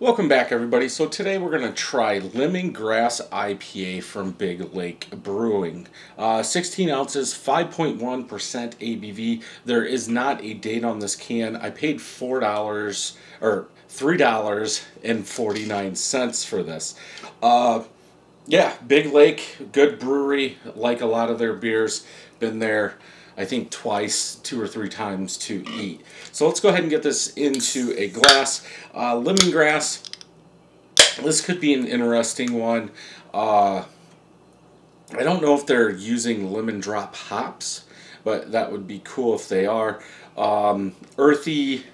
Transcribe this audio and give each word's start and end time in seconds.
Welcome 0.00 0.28
back, 0.28 0.52
everybody. 0.52 0.88
So 0.88 1.08
today 1.08 1.38
we're 1.38 1.50
going 1.50 1.68
to 1.68 1.72
try 1.72 2.20
Lemongrass 2.20 3.28
IPA 3.30 4.04
from 4.04 4.30
Big 4.30 4.72
Lake 4.72 5.10
Brewing. 5.10 5.88
Uh, 6.16 6.44
16 6.44 6.88
ounces, 6.88 7.34
5.1% 7.34 7.98
ABV. 7.98 9.42
There 9.64 9.84
is 9.84 10.08
not 10.08 10.40
a 10.44 10.54
date 10.54 10.84
on 10.84 11.00
this 11.00 11.16
can. 11.16 11.56
I 11.56 11.70
paid 11.70 11.98
$4 11.98 13.16
or 13.40 13.66
$3.49 13.88 16.46
for 16.46 16.62
this. 16.62 16.94
Uh, 17.42 17.82
yeah, 18.46 18.76
Big 18.86 19.12
Lake, 19.12 19.72
good 19.72 19.98
brewery. 19.98 20.58
Like 20.76 21.00
a 21.00 21.06
lot 21.06 21.28
of 21.28 21.40
their 21.40 21.54
beers. 21.54 22.06
Been 22.38 22.60
there 22.60 22.94
I 23.38 23.44
think 23.44 23.70
twice, 23.70 24.34
two 24.34 24.60
or 24.60 24.66
three 24.66 24.88
times 24.88 25.38
to 25.38 25.64
eat. 25.70 26.02
So 26.32 26.48
let's 26.48 26.58
go 26.58 26.70
ahead 26.70 26.80
and 26.80 26.90
get 26.90 27.04
this 27.04 27.32
into 27.34 27.94
a 27.96 28.08
glass. 28.08 28.66
Uh, 28.92 29.14
lemongrass. 29.14 30.02
This 31.22 31.40
could 31.40 31.60
be 31.60 31.72
an 31.72 31.86
interesting 31.86 32.54
one. 32.54 32.90
Uh, 33.32 33.84
I 35.16 35.22
don't 35.22 35.40
know 35.40 35.54
if 35.54 35.66
they're 35.66 35.88
using 35.90 36.52
lemon 36.52 36.80
drop 36.80 37.14
hops, 37.14 37.84
but 38.24 38.50
that 38.50 38.72
would 38.72 38.88
be 38.88 39.00
cool 39.04 39.36
if 39.36 39.48
they 39.48 39.66
are. 39.66 40.02
Um, 40.36 40.96
earthy 41.16 41.84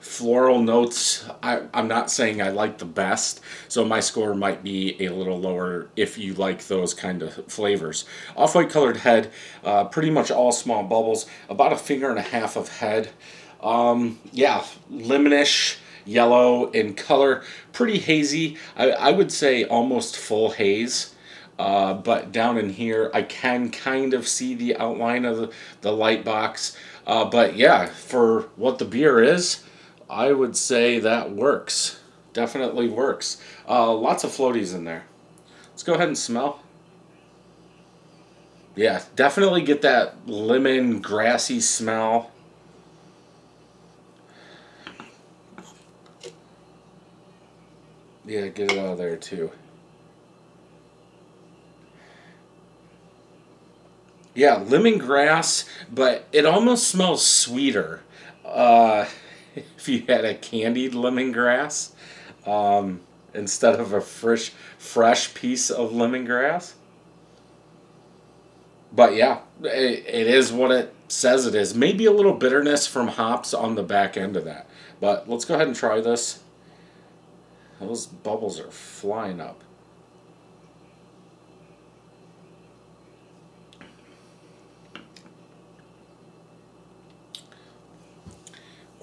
floral 0.00 0.60
notes 0.60 1.28
I, 1.42 1.62
i'm 1.74 1.88
not 1.88 2.10
saying 2.10 2.40
i 2.40 2.50
like 2.50 2.78
the 2.78 2.84
best 2.84 3.40
so 3.68 3.84
my 3.84 4.00
score 4.00 4.34
might 4.34 4.62
be 4.62 4.96
a 5.04 5.10
little 5.10 5.38
lower 5.38 5.88
if 5.96 6.16
you 6.16 6.34
like 6.34 6.66
those 6.66 6.94
kind 6.94 7.22
of 7.22 7.46
flavors. 7.46 8.04
Off-white 8.36 8.70
colored 8.70 8.98
head 8.98 9.30
uh, 9.64 9.84
pretty 9.84 10.10
much 10.10 10.30
all 10.30 10.52
small 10.52 10.82
bubbles 10.82 11.26
about 11.48 11.72
a 11.72 11.76
finger 11.76 12.08
and 12.10 12.18
a 12.18 12.22
half 12.22 12.56
of 12.56 12.78
head. 12.78 13.10
Um, 13.62 14.18
yeah 14.32 14.64
lemonish 14.90 15.78
yellow 16.04 16.70
in 16.70 16.94
color 16.94 17.42
pretty 17.72 17.98
hazy. 17.98 18.56
I, 18.76 18.90
I 18.90 19.10
would 19.10 19.32
say 19.32 19.64
almost 19.64 20.16
full 20.16 20.50
haze 20.50 21.14
uh, 21.58 21.94
but 21.94 22.30
down 22.30 22.56
in 22.56 22.70
here 22.70 23.10
I 23.12 23.22
can 23.22 23.70
kind 23.70 24.14
of 24.14 24.28
see 24.28 24.54
the 24.54 24.76
outline 24.76 25.24
of 25.24 25.36
the, 25.36 25.52
the 25.80 25.92
light 25.92 26.24
box. 26.24 26.76
Uh, 27.06 27.24
but 27.24 27.56
yeah 27.56 27.86
for 27.86 28.42
what 28.56 28.78
the 28.78 28.84
beer 28.84 29.20
is 29.22 29.64
I 30.08 30.32
would 30.32 30.56
say 30.56 30.98
that 31.00 31.32
works. 31.32 32.00
Definitely 32.32 32.88
works. 32.88 33.40
Uh, 33.68 33.92
lots 33.94 34.24
of 34.24 34.30
floaties 34.30 34.74
in 34.74 34.84
there. 34.84 35.04
Let's 35.70 35.82
go 35.82 35.94
ahead 35.94 36.08
and 36.08 36.18
smell. 36.18 36.60
Yeah, 38.74 39.02
definitely 39.16 39.62
get 39.62 39.82
that 39.82 40.28
lemon 40.28 41.00
grassy 41.00 41.60
smell. 41.60 42.30
Yeah, 48.24 48.48
get 48.48 48.72
it 48.72 48.78
out 48.78 48.92
of 48.92 48.98
there 48.98 49.16
too. 49.16 49.50
Yeah, 54.34 54.62
lemongrass, 54.64 55.68
but 55.92 56.28
it 56.30 56.46
almost 56.46 56.86
smells 56.86 57.26
sweeter. 57.26 58.02
Uh, 58.44 59.06
if 59.76 59.88
you 59.88 60.02
had 60.06 60.24
a 60.24 60.34
candied 60.34 60.92
lemongrass 60.92 61.92
um, 62.46 63.00
instead 63.34 63.78
of 63.80 63.92
a 63.92 64.00
fresh 64.00 64.50
fresh 64.78 65.34
piece 65.34 65.70
of 65.70 65.90
lemongrass. 65.90 66.74
But 68.90 69.14
yeah, 69.14 69.40
it, 69.62 70.04
it 70.06 70.26
is 70.26 70.52
what 70.52 70.70
it 70.70 70.94
says 71.08 71.46
it 71.46 71.54
is. 71.54 71.74
Maybe 71.74 72.06
a 72.06 72.12
little 72.12 72.34
bitterness 72.34 72.86
from 72.86 73.08
hops 73.08 73.52
on 73.52 73.74
the 73.74 73.82
back 73.82 74.16
end 74.16 74.36
of 74.36 74.44
that. 74.44 74.68
But 75.00 75.28
let's 75.28 75.44
go 75.44 75.54
ahead 75.54 75.66
and 75.66 75.76
try 75.76 76.00
this. 76.00 76.40
Those 77.80 78.06
bubbles 78.06 78.58
are 78.58 78.70
flying 78.70 79.40
up. 79.40 79.62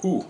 Whew. 0.01 0.25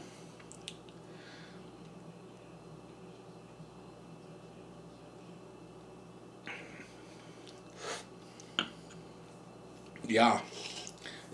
Yeah, 10.16 10.40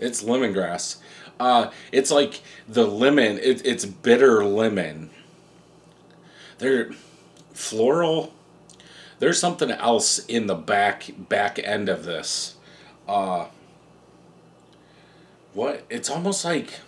it's 0.00 0.24
lemongrass. 0.24 0.96
Uh, 1.38 1.70
it's 1.92 2.10
like 2.10 2.40
the 2.68 2.84
lemon. 2.84 3.38
It, 3.38 3.64
it's 3.64 3.84
bitter 3.84 4.44
lemon. 4.44 5.10
There, 6.58 6.90
floral. 7.54 8.32
There's 9.20 9.38
something 9.38 9.70
else 9.70 10.18
in 10.26 10.48
the 10.48 10.56
back 10.56 11.12
back 11.16 11.60
end 11.62 11.88
of 11.88 12.04
this. 12.04 12.56
Uh, 13.06 13.46
what? 15.52 15.84
It's 15.88 16.10
almost 16.10 16.44
like. 16.44 16.80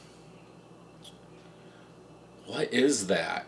What 2.45 2.73
is 2.75 3.07
that? 3.07 3.47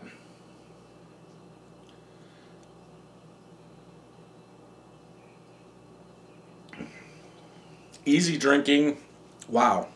Easy 8.07 8.37
drinking. 8.37 8.97
Wow. 9.47 9.89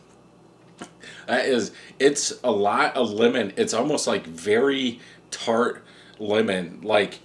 That 1.28 1.46
is, 1.46 1.72
it's 2.00 2.34
a 2.44 2.52
lot 2.52 2.96
of 2.96 3.12
lemon. 3.12 3.54
It's 3.56 3.74
almost 3.74 4.08
like 4.08 4.26
very 4.26 5.00
tart 5.30 5.84
lemon. 6.20 6.82
Like, 6.82 7.20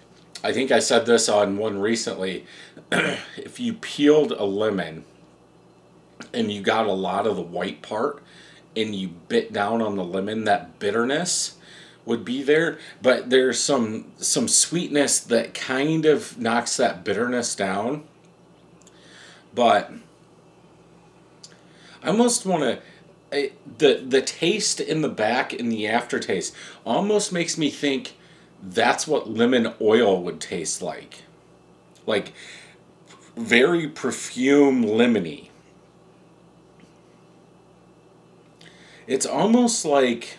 I 0.45 0.53
think 0.53 0.71
I 0.71 0.79
said 0.79 1.07
this 1.07 1.29
on 1.29 1.57
one 1.57 1.79
recently. 1.79 2.47
if 2.93 3.59
you 3.59 3.75
peeled 3.75 4.33
a 4.33 4.45
lemon 4.45 5.05
and 6.33 6.53
you 6.53 6.63
got 6.63 6.87
a 6.87 6.93
lot 6.93 7.27
of 7.27 7.37
the 7.37 7.43
white 7.43 7.83
part 7.83 8.23
and 8.77 8.95
you 8.95 9.09
bit 9.09 9.53
down 9.53 9.83
on 9.83 9.97
the 9.97 10.05
lemon, 10.05 10.45
that 10.45 10.79
bitterness 10.79 11.57
would 12.05 12.25
be 12.25 12.41
there 12.41 12.79
but 13.03 13.29
there's 13.31 13.59
some 13.59 14.13
some 14.17 14.47
sweetness 14.47 15.19
that 15.19 15.53
kind 15.53 16.07
of 16.07 16.39
knocks 16.39 16.77
that 16.77 17.03
bitterness 17.05 17.55
down 17.57 18.05
but 19.53 19.93
I 22.07 22.11
almost 22.11 22.47
want 22.47 22.63
to. 22.63 23.51
The 23.79 24.05
the 24.07 24.23
taste 24.23 24.81
in 24.81 25.03
the 25.03 25.09
back 25.09 25.53
and 25.53 25.71
the 25.71 25.89
aftertaste 25.89 26.55
almost 26.87 27.33
makes 27.33 27.59
me 27.59 27.69
think 27.69 28.15
that's 28.63 29.09
what 29.09 29.29
lemon 29.29 29.75
oil 29.81 30.23
would 30.23 30.41
taste 30.41 30.81
like, 30.81 31.25
like 32.07 32.33
very 33.37 33.89
perfume 33.89 34.85
lemony. 34.85 35.49
It's 39.09 39.27
almost 39.27 39.85
like 39.85 40.39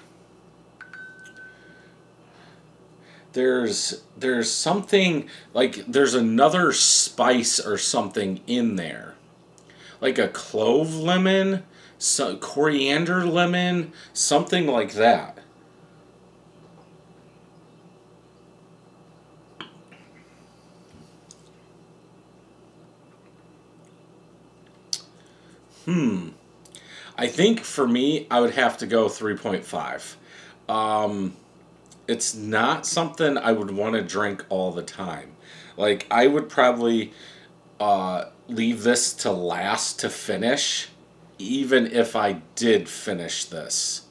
there's 3.33 4.01
there's 4.17 4.49
something 4.49 5.29
like 5.53 5.85
there's 5.85 6.13
another 6.13 6.71
spice 6.71 7.59
or 7.59 7.77
something 7.77 8.39
in 8.47 8.77
there 8.77 9.16
like 10.01 10.17
a 10.17 10.27
clove 10.27 10.95
lemon, 10.95 11.63
so, 11.97 12.37
coriander 12.37 13.25
lemon, 13.25 13.91
something 14.13 14.67
like 14.67 14.93
that. 14.93 15.39
Hmm. 25.85 26.29
I 27.17 27.27
think 27.27 27.61
for 27.61 27.87
me, 27.87 28.27
I 28.29 28.41
would 28.41 28.51
have 28.51 28.77
to 28.79 28.85
go 28.85 29.07
3.5. 29.07 30.15
Um, 30.71 31.35
it's 32.07 32.35
not 32.35 32.85
something 32.85 33.37
I 33.37 33.53
would 33.53 33.71
want 33.71 33.95
to 33.95 34.03
drink 34.03 34.45
all 34.49 34.71
the 34.71 34.83
time. 34.83 35.31
Like, 35.77 36.05
I 36.11 36.27
would 36.27 36.49
probably 36.49 37.13
uh, 37.79 38.25
leave 38.47 38.83
this 38.83 39.13
to 39.13 39.31
last 39.31 39.99
to 39.99 40.09
finish, 40.09 40.89
even 41.37 41.87
if 41.87 42.15
I 42.15 42.41
did 42.55 42.87
finish 42.89 43.45
this. 43.45 44.05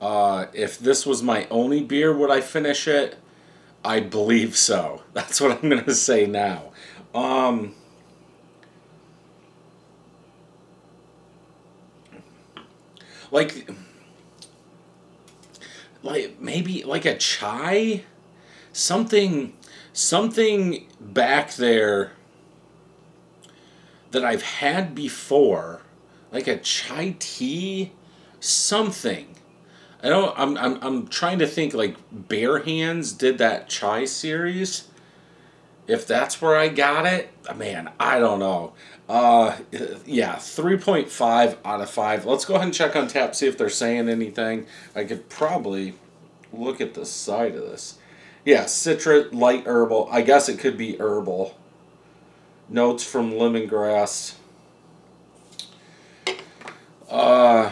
Uh, 0.00 0.46
if 0.52 0.78
this 0.78 1.06
was 1.06 1.22
my 1.22 1.46
only 1.50 1.82
beer, 1.82 2.16
would 2.16 2.30
I 2.30 2.40
finish 2.40 2.86
it? 2.86 3.18
I 3.84 4.00
believe 4.00 4.56
so. 4.56 5.02
That's 5.12 5.40
what 5.40 5.52
I'm 5.52 5.68
going 5.68 5.84
to 5.84 5.94
say 5.94 6.26
now. 6.26 6.72
Um, 7.14 7.74
like, 13.30 13.70
like 16.02 16.38
maybe 16.40 16.84
like 16.84 17.04
a 17.04 17.16
chai, 17.16 18.04
something, 18.72 19.54
something 19.92 20.86
back 21.00 21.54
there 21.54 22.12
that 24.16 24.24
I've 24.24 24.42
had 24.42 24.94
before, 24.94 25.82
like 26.32 26.46
a 26.46 26.56
chai 26.56 27.16
tea, 27.18 27.92
something. 28.40 29.36
I 30.02 30.08
don't. 30.08 30.32
I'm, 30.38 30.56
I'm. 30.56 30.78
I'm 30.80 31.06
trying 31.06 31.38
to 31.40 31.46
think. 31.46 31.74
Like 31.74 31.96
Bare 32.10 32.60
Hands 32.60 33.12
did 33.12 33.36
that 33.38 33.68
chai 33.68 34.06
series. 34.06 34.88
If 35.86 36.06
that's 36.06 36.40
where 36.40 36.56
I 36.56 36.68
got 36.68 37.04
it, 37.04 37.28
man, 37.56 37.90
I 38.00 38.18
don't 38.18 38.38
know. 38.38 38.72
Uh, 39.06 39.58
yeah, 40.06 40.36
three 40.36 40.78
point 40.78 41.10
five 41.10 41.58
out 41.62 41.82
of 41.82 41.90
five. 41.90 42.24
Let's 42.24 42.46
go 42.46 42.54
ahead 42.54 42.68
and 42.68 42.74
check 42.74 42.94
Untappd. 42.94 43.34
See 43.34 43.46
if 43.46 43.58
they're 43.58 43.68
saying 43.68 44.08
anything. 44.08 44.66
I 44.94 45.04
could 45.04 45.28
probably 45.28 45.92
look 46.54 46.80
at 46.80 46.94
the 46.94 47.04
side 47.04 47.54
of 47.54 47.64
this. 47.64 47.98
Yeah, 48.46 48.64
citrus, 48.64 49.34
light 49.34 49.66
herbal. 49.66 50.08
I 50.10 50.22
guess 50.22 50.48
it 50.48 50.58
could 50.58 50.78
be 50.78 50.96
herbal. 50.96 51.54
Notes 52.68 53.04
from 53.04 53.32
lemongrass. 53.32 54.34
Uh, 57.08 57.70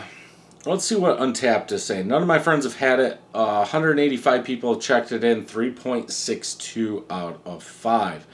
let's 0.65 0.85
see 0.85 0.95
what 0.95 1.19
Untappd 1.19 1.73
is 1.73 1.85
saying. 1.85 2.07
None 2.07 2.23
of 2.23 2.29
my 2.29 2.39
friends 2.39 2.65
have 2.65 2.77
had 2.77 3.01
it. 3.01 3.21
Uh, 3.35 3.59
185 3.59 4.45
people 4.45 4.77
checked 4.77 5.11
it 5.11 5.25
in. 5.25 5.45
3.62 5.45 7.05
out 7.11 7.41
of 7.45 7.63
5. 7.63 8.27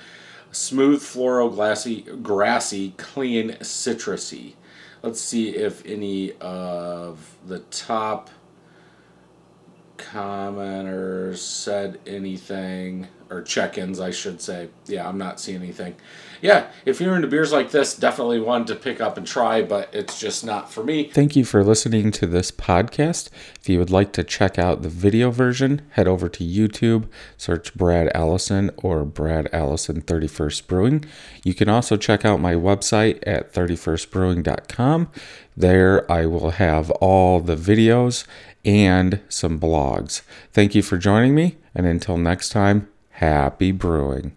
Smooth, 0.52 1.00
floral, 1.00 1.48
glassy, 1.48 2.02
grassy, 2.22 2.90
clean, 2.98 3.52
citrusy. 3.60 4.54
Let's 5.02 5.20
see 5.20 5.50
if 5.50 5.84
any 5.86 6.32
of 6.40 7.36
the 7.46 7.60
top 7.60 8.28
commenters 9.96 11.38
said 11.38 12.00
anything 12.06 13.08
or 13.30 13.42
check-ins 13.42 14.00
I 14.00 14.10
should 14.10 14.40
say. 14.40 14.68
Yeah, 14.86 15.08
I'm 15.08 15.18
not 15.18 15.40
seeing 15.40 15.62
anything. 15.62 15.94
Yeah, 16.42 16.68
if 16.86 17.00
you're 17.00 17.14
into 17.14 17.28
beers 17.28 17.52
like 17.52 17.70
this, 17.70 17.94
definitely 17.94 18.40
one 18.40 18.64
to 18.66 18.74
pick 18.74 19.00
up 19.00 19.18
and 19.18 19.26
try, 19.26 19.62
but 19.62 19.90
it's 19.92 20.18
just 20.18 20.44
not 20.44 20.72
for 20.72 20.82
me. 20.82 21.04
Thank 21.04 21.36
you 21.36 21.44
for 21.44 21.62
listening 21.62 22.10
to 22.12 22.26
this 22.26 22.50
podcast. 22.50 23.28
If 23.60 23.68
you 23.68 23.78
would 23.78 23.90
like 23.90 24.12
to 24.14 24.24
check 24.24 24.58
out 24.58 24.80
the 24.80 24.88
video 24.88 25.30
version, 25.30 25.82
head 25.90 26.08
over 26.08 26.30
to 26.30 26.42
YouTube, 26.44 27.08
search 27.36 27.74
Brad 27.74 28.10
Allison 28.14 28.70
or 28.78 29.04
Brad 29.04 29.48
Allison 29.52 30.00
31st 30.00 30.66
Brewing. 30.66 31.04
You 31.44 31.52
can 31.52 31.68
also 31.68 31.98
check 31.98 32.24
out 32.24 32.40
my 32.40 32.54
website 32.54 33.22
at 33.26 33.52
31stbrewing.com. 33.52 35.10
There 35.56 36.10
I 36.10 36.24
will 36.24 36.50
have 36.52 36.90
all 36.92 37.40
the 37.40 37.56
videos 37.56 38.26
and 38.64 39.20
some 39.28 39.60
blogs. 39.60 40.22
Thank 40.52 40.74
you 40.74 40.82
for 40.82 40.96
joining 40.96 41.34
me, 41.34 41.58
and 41.74 41.86
until 41.86 42.16
next 42.16 42.48
time, 42.48 42.88
happy 43.20 43.70
brewing. 43.70 44.32